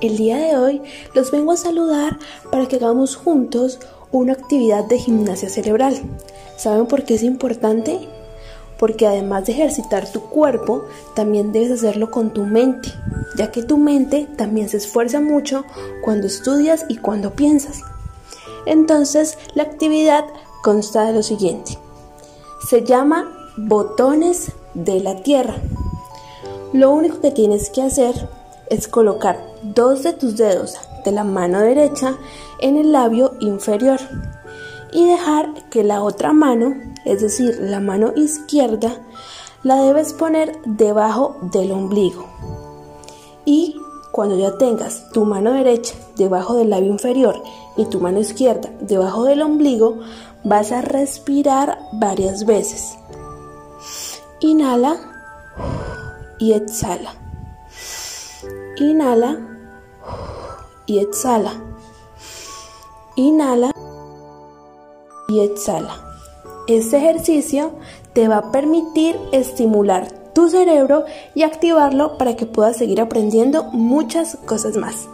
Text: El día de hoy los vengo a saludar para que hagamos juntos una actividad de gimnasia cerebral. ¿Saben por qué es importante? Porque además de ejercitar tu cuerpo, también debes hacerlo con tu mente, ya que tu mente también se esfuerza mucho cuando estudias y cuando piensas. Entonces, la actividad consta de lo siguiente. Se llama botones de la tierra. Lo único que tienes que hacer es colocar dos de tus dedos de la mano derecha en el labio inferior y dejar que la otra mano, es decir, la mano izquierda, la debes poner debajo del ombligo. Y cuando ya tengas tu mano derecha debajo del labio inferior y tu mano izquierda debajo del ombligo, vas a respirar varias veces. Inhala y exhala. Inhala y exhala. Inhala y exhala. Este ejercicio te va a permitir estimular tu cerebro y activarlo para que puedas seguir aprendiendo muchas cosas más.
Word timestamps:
El 0.00 0.16
día 0.16 0.38
de 0.38 0.56
hoy 0.56 0.82
los 1.14 1.30
vengo 1.30 1.52
a 1.52 1.58
saludar 1.58 2.18
para 2.50 2.66
que 2.66 2.76
hagamos 2.76 3.16
juntos 3.16 3.78
una 4.10 4.32
actividad 4.32 4.84
de 4.84 4.98
gimnasia 4.98 5.50
cerebral. 5.50 5.94
¿Saben 6.56 6.86
por 6.86 7.04
qué 7.04 7.14
es 7.14 7.22
importante? 7.22 8.08
Porque 8.78 9.06
además 9.06 9.44
de 9.44 9.52
ejercitar 9.52 10.10
tu 10.10 10.22
cuerpo, 10.22 10.84
también 11.14 11.52
debes 11.52 11.72
hacerlo 11.72 12.10
con 12.10 12.32
tu 12.32 12.46
mente, 12.46 12.88
ya 13.36 13.50
que 13.50 13.62
tu 13.62 13.76
mente 13.76 14.26
también 14.38 14.70
se 14.70 14.78
esfuerza 14.78 15.20
mucho 15.20 15.64
cuando 16.02 16.28
estudias 16.28 16.86
y 16.88 16.96
cuando 16.96 17.34
piensas. 17.34 17.82
Entonces, 18.64 19.36
la 19.52 19.64
actividad 19.64 20.24
consta 20.62 21.04
de 21.04 21.12
lo 21.12 21.22
siguiente. 21.22 21.76
Se 22.70 22.84
llama 22.84 23.52
botones 23.58 24.52
de 24.72 25.00
la 25.00 25.16
tierra. 25.16 25.56
Lo 26.72 26.90
único 26.90 27.20
que 27.20 27.32
tienes 27.32 27.68
que 27.68 27.82
hacer 27.82 28.39
es 28.70 28.88
colocar 28.88 29.44
dos 29.62 30.02
de 30.02 30.14
tus 30.14 30.36
dedos 30.36 30.76
de 31.04 31.12
la 31.12 31.24
mano 31.24 31.60
derecha 31.60 32.16
en 32.60 32.76
el 32.76 32.92
labio 32.92 33.34
inferior 33.40 34.00
y 34.92 35.06
dejar 35.06 35.52
que 35.70 35.84
la 35.84 36.02
otra 36.02 36.32
mano, 36.32 36.74
es 37.04 37.20
decir, 37.20 37.58
la 37.60 37.80
mano 37.80 38.12
izquierda, 38.16 38.96
la 39.62 39.76
debes 39.82 40.12
poner 40.12 40.58
debajo 40.64 41.36
del 41.52 41.72
ombligo. 41.72 42.26
Y 43.44 43.76
cuando 44.12 44.36
ya 44.38 44.56
tengas 44.58 45.10
tu 45.10 45.24
mano 45.24 45.52
derecha 45.52 45.94
debajo 46.16 46.56
del 46.56 46.70
labio 46.70 46.90
inferior 46.90 47.42
y 47.76 47.84
tu 47.86 48.00
mano 48.00 48.20
izquierda 48.20 48.70
debajo 48.80 49.24
del 49.24 49.42
ombligo, 49.42 49.98
vas 50.44 50.72
a 50.72 50.80
respirar 50.80 51.78
varias 51.92 52.46
veces. 52.46 52.96
Inhala 54.40 54.96
y 56.38 56.52
exhala. 56.52 57.14
Inhala 58.80 59.36
y 60.86 61.00
exhala. 61.00 61.52
Inhala 63.14 63.72
y 65.28 65.40
exhala. 65.40 65.94
Este 66.66 66.96
ejercicio 66.96 67.72
te 68.14 68.26
va 68.26 68.38
a 68.38 68.52
permitir 68.52 69.20
estimular 69.32 70.10
tu 70.34 70.48
cerebro 70.48 71.04
y 71.34 71.42
activarlo 71.42 72.16
para 72.16 72.36
que 72.36 72.46
puedas 72.46 72.78
seguir 72.78 73.02
aprendiendo 73.02 73.64
muchas 73.64 74.38
cosas 74.46 74.78
más. 74.78 75.08